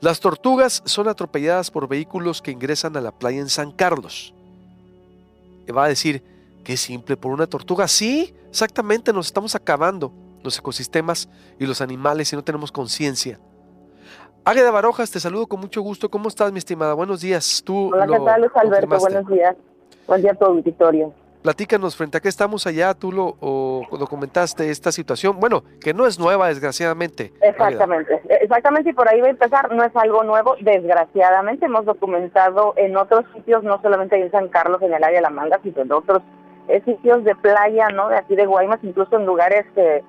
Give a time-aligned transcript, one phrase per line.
[0.00, 4.34] Las tortugas son atropelladas por vehículos que ingresan a la playa en San Carlos.
[5.66, 6.22] Y va a decir,
[6.64, 7.86] qué simple, por una tortuga.
[7.86, 10.10] Sí, exactamente, nos estamos acabando
[10.42, 11.28] los ecosistemas
[11.58, 13.38] y los animales y no tenemos conciencia.
[14.42, 16.10] Águeda Barojas, te saludo con mucho gusto.
[16.10, 16.94] ¿Cómo estás, mi estimada?
[16.94, 17.62] Buenos días.
[17.62, 18.98] Tú Hola, ¿qué tal, Luis Alberto?
[18.98, 19.56] Buenos días.
[20.06, 21.12] Buen día a tu auditorio.
[21.42, 23.36] Platícanos, frente a qué estamos allá, tú lo
[23.98, 27.32] documentaste esta situación, bueno, que no es nueva, desgraciadamente.
[27.40, 32.74] Exactamente, exactamente, y por ahí va a empezar, no es algo nuevo, desgraciadamente hemos documentado
[32.76, 35.80] en otros sitios, no solamente en San Carlos, en el área de La Manga, sino
[35.80, 36.22] en otros
[36.84, 38.08] sitios de playa, ¿no?
[38.08, 40.04] De aquí de Guaymas, incluso en lugares que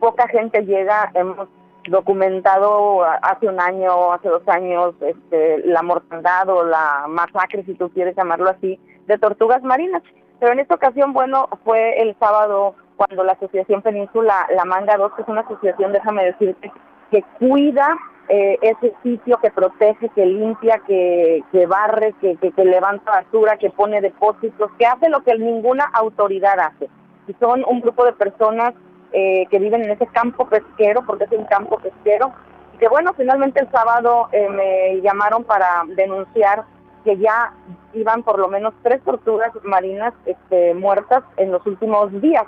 [0.00, 1.48] poca gente llega, hemos
[1.88, 7.90] documentado hace un año, hace dos años, este, la mortandad o la masacre, si tú
[7.90, 10.02] quieres llamarlo así, de tortugas marinas.
[10.40, 15.12] Pero en esta ocasión, bueno, fue el sábado cuando la Asociación Península La Manga 2,
[15.12, 16.72] que es una asociación, déjame decirte,
[17.10, 17.96] que cuida
[18.28, 23.70] eh, ese sitio, que protege, que limpia, que, que barre, que, que, levanta basura, que
[23.70, 26.88] pone depósitos, que hace lo que ninguna autoridad hace.
[27.26, 28.72] Y son un grupo de personas
[29.12, 32.32] eh, que viven en ese campo pesquero, porque es un campo pesquero,
[32.74, 36.64] y que bueno, finalmente el sábado eh, me llamaron para denunciar
[37.04, 37.52] que ya
[37.92, 42.44] iban por lo menos tres tortugas marinas este, muertas en los últimos días.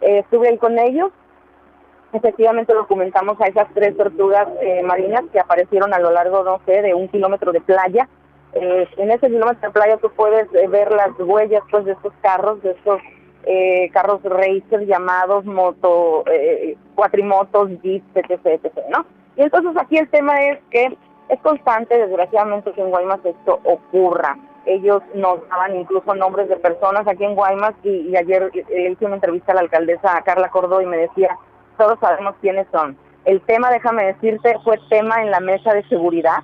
[0.00, 1.10] Eh, estuve ahí con ellos,
[2.12, 6.82] efectivamente documentamos a esas tres tortugas eh, marinas que aparecieron a lo largo, no sé,
[6.82, 8.08] de un kilómetro de playa.
[8.52, 12.62] Eh, en ese kilómetro de playa tú puedes ver las huellas pues, de estos carros,
[12.62, 13.00] de estos
[13.94, 16.22] carros racer llamados moto,
[16.94, 19.06] cuatrimotos, jeeps, etc, etc, ¿no?
[19.36, 24.36] Y entonces aquí el tema es que es constante, desgraciadamente, que en Guaymas esto ocurra.
[24.64, 29.16] Ellos nos daban incluso nombres de personas aquí en Guaymas y, ayer le hice una
[29.16, 31.38] entrevista a la alcaldesa Carla Cordó y me decía,
[31.76, 32.96] todos sabemos quiénes son.
[33.24, 36.42] El tema, déjame decirte, fue tema en la mesa de seguridad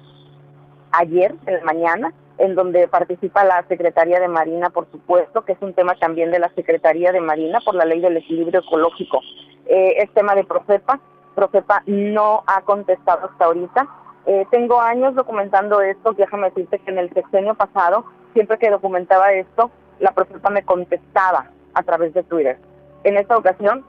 [0.92, 5.62] ayer, en la mañana, en donde participa la Secretaría de Marina, por supuesto, que es
[5.62, 9.20] un tema también de la Secretaría de Marina por la ley del equilibrio ecológico.
[9.66, 11.00] Eh, es tema de Profepa.
[11.34, 13.88] Profepa no ha contestado hasta ahorita
[14.26, 19.32] eh, tengo años documentando esto, déjame decirte que en el sexenio pasado, siempre que documentaba
[19.32, 19.70] esto,
[20.00, 22.58] la profesora me contestaba a través de Twitter.
[23.04, 23.84] En esta ocasión,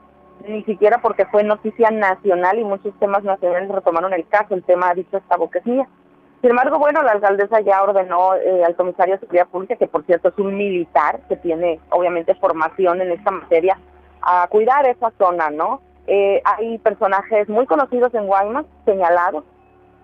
[0.46, 4.90] ni siquiera porque fue noticia nacional y muchos temas nacionales retomaron el caso, el tema
[4.90, 5.88] ha dicho esta mía.
[6.42, 10.04] Sin embargo, bueno, la alcaldesa ya ordenó eh, al comisario de Seguridad Pública, que por
[10.04, 13.78] cierto es un militar que tiene obviamente formación en esta materia,
[14.20, 15.80] a cuidar esa zona, ¿no?
[16.06, 19.44] Eh, hay personajes muy conocidos en Guaymas, señalados,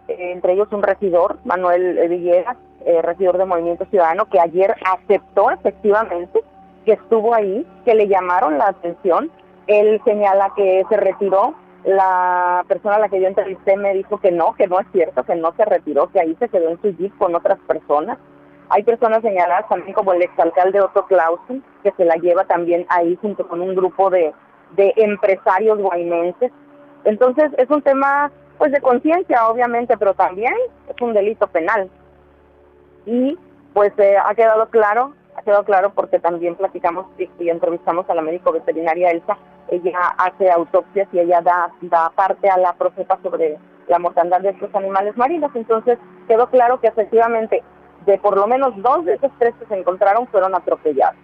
[0.09, 6.41] entre ellos un regidor, Manuel Villegas, eh, regidor de Movimiento Ciudadano, que ayer aceptó efectivamente
[6.85, 9.31] que estuvo ahí, que le llamaron la atención.
[9.67, 11.55] Él señala que se retiró.
[11.85, 15.25] La persona a la que yo entrevisté me dijo que no, que no es cierto,
[15.25, 18.19] que no se retiró, que ahí se quedó en su jeep con otras personas.
[18.69, 23.19] Hay personas señaladas también como el exalcalde Otto Clausen, que se la lleva también ahí
[23.21, 24.33] junto con un grupo de,
[24.77, 26.53] de empresarios guaymenses.
[27.05, 28.31] Entonces es un tema
[28.63, 30.55] pues de conciencia, obviamente, pero también
[30.89, 31.91] es un delito penal.
[33.07, 33.37] Y
[33.75, 38.23] pues eh, ha quedado claro, ha quedado claro porque también platicamos y, entrevistamos a la
[38.23, 39.37] médico veterinaria Elsa,
[39.67, 43.59] ella hace autopsias y ella da, da parte a la profeta sobre
[43.89, 45.51] la mortandad de estos animales marinos.
[45.57, 45.99] Entonces
[46.29, 47.65] quedó claro que efectivamente
[48.07, 51.19] de por lo menos dos de esos tres que se encontraron fueron atropellados.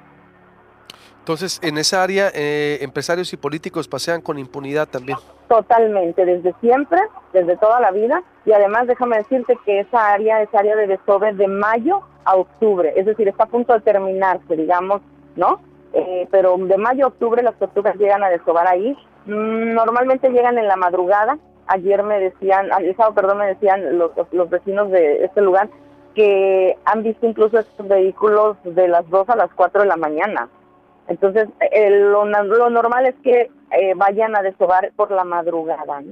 [1.21, 5.19] Entonces, en esa área, eh, empresarios y políticos pasean con impunidad también.
[5.49, 7.01] Totalmente, desde siempre,
[7.33, 8.23] desde toda la vida.
[8.45, 12.93] Y además, déjame decirte que esa área es área de desove de mayo a octubre,
[12.95, 15.01] es decir, está a punto de terminarse, digamos,
[15.37, 15.61] ¿no?
[15.95, 18.95] Eh, pero de mayo a octubre las tortugas llegan a desovar ahí.
[19.25, 21.39] Mm, normalmente llegan en la madrugada.
[21.67, 25.69] Ayer me decían, el sábado, perdón, me decían los, los vecinos de este lugar
[26.15, 30.49] que han visto incluso estos vehículos de las 2 a las 4 de la mañana.
[31.09, 31.49] Entonces,
[31.91, 36.03] lo, normal es que eh, vayan a desovar por la madrugada.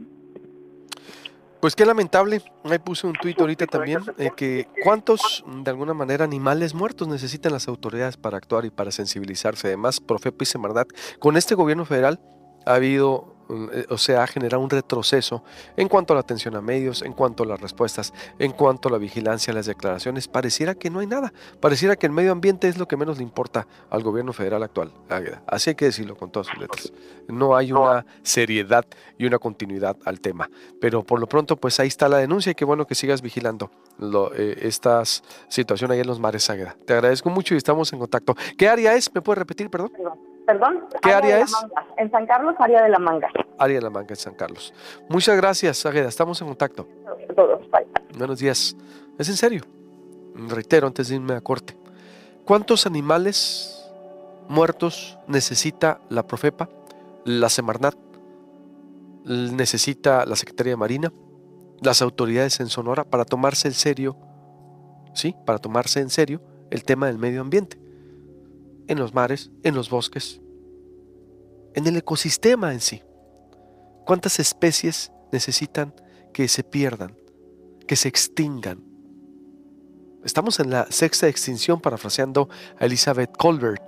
[1.61, 2.43] Pues qué lamentable.
[2.65, 7.53] Ahí puse un tuit ahorita también eh, que cuántos, de alguna manera, animales muertos necesitan
[7.53, 9.69] las autoridades para actuar y para sensibilizarse.
[9.69, 10.89] Además, profe y Semarnat,
[11.19, 12.21] con este gobierno federal
[12.67, 13.36] ha habido eh,
[13.89, 15.43] o sea, ha generado un retroceso
[15.77, 18.93] en cuanto a la atención a medios, en cuanto a las respuestas, en cuanto a
[18.93, 20.29] la vigilancia, las declaraciones.
[20.29, 21.33] Pareciera que no hay nada.
[21.61, 24.93] Pareciera que el medio ambiente es lo que menos le importa al gobierno federal actual.
[25.47, 26.93] Así hay que decirlo con todas sus letras.
[27.29, 28.85] No hay una seriedad
[29.19, 30.51] y una continuidad al tema.
[30.81, 33.71] Pero por lo pronto, pues ahí está la denuncia y qué bueno que sigas vigilando
[34.35, 36.77] eh, esta situación ahí en los mares Águeda.
[36.85, 38.35] Te agradezco mucho y estamos en contacto.
[38.57, 39.13] ¿Qué área es?
[39.15, 39.93] ¿Me puedes repetir, perdón?
[40.47, 40.87] ¿Perdón?
[41.03, 41.53] ¿Qué área, es?
[41.97, 43.29] En San Carlos, área de la manga.
[43.59, 44.73] Área de la manga en San Carlos.
[45.09, 46.09] Muchas gracias, Águeda.
[46.09, 46.87] Estamos en contacto.
[47.35, 47.87] Todos, bye.
[48.17, 48.77] Buenos días.
[49.19, 49.63] Es en serio.
[50.35, 51.77] Reitero antes de irme a corte.
[52.45, 53.91] ¿Cuántos animales
[54.49, 56.69] muertos necesita la Profepa,
[57.25, 57.97] la Semarnat,
[59.25, 61.13] necesita la Secretaría de Marina,
[61.81, 64.17] las autoridades en Sonora para tomarse en serio,
[65.13, 66.41] sí, para tomarse en serio
[66.71, 67.79] el tema del medio ambiente,
[68.89, 70.41] en los mares, en los bosques,
[71.75, 73.03] en el ecosistema en sí.
[74.05, 75.95] ¿Cuántas especies necesitan
[76.33, 77.17] que se pierdan,
[77.87, 78.83] que se extingan?
[80.25, 82.49] Estamos en la sexta extinción, parafraseando
[82.79, 83.83] a Elizabeth Colbert.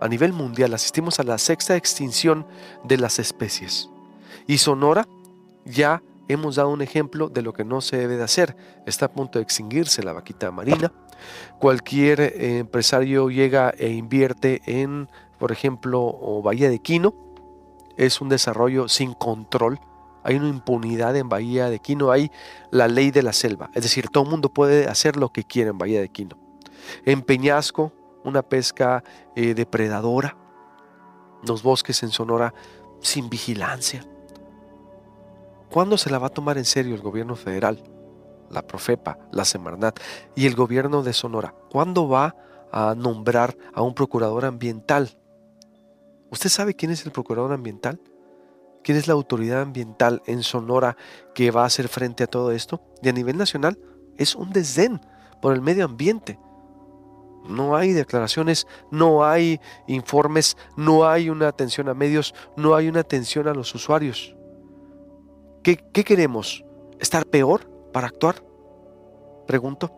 [0.00, 2.46] A nivel mundial asistimos a la sexta extinción
[2.84, 3.88] de las especies.
[4.46, 5.06] Y Sonora
[5.64, 8.56] ya hemos dado un ejemplo de lo que no se debe de hacer.
[8.86, 10.92] Está a punto de extinguirse la vaquita marina.
[11.58, 15.08] Cualquier eh, empresario llega e invierte en,
[15.38, 17.14] por ejemplo, Bahía de Quino.
[17.96, 19.80] Es un desarrollo sin control.
[20.22, 22.12] Hay una impunidad en Bahía de Quino.
[22.12, 22.30] Hay
[22.70, 23.70] la ley de la selva.
[23.74, 26.38] Es decir, todo el mundo puede hacer lo que quiera en Bahía de Quino.
[27.04, 27.92] En Peñasco,
[28.24, 29.02] una pesca
[29.34, 30.36] eh, depredadora.
[31.46, 32.52] Los bosques en Sonora
[33.00, 34.04] sin vigilancia
[35.70, 37.82] ¿Cuándo se la va a tomar en serio el gobierno federal,
[38.50, 40.00] la Profepa, la Semarnat
[40.34, 41.54] y el gobierno de Sonora?
[41.70, 42.34] ¿Cuándo va
[42.72, 45.18] a nombrar a un procurador ambiental?
[46.30, 48.00] ¿Usted sabe quién es el procurador ambiental?
[48.82, 50.96] ¿Quién es la autoridad ambiental en Sonora
[51.34, 52.80] que va a hacer frente a todo esto?
[53.02, 53.78] Y a nivel nacional
[54.16, 55.00] es un desdén
[55.42, 56.38] por el medio ambiente.
[57.46, 63.00] No hay declaraciones, no hay informes, no hay una atención a medios, no hay una
[63.00, 64.34] atención a los usuarios.
[65.76, 66.64] ¿Qué, queremos?
[66.98, 68.42] ¿Estar peor para actuar?
[69.46, 69.92] Pregunto.